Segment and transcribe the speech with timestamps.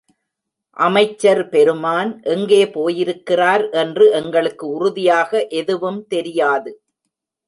[0.77, 6.73] அமைச்சர் பெருமான் எங்கே போயிருக்கிறார் என்று எங்களுக்கு உறுதியாக எதுவும் தெரியாது.